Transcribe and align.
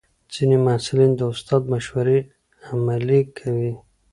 ځینې 0.33 0.57
محصلین 0.65 1.11
د 1.15 1.21
استاد 1.33 1.61
مشورې 1.73 2.17
عملي 2.71 3.21
کوي. 3.37 3.73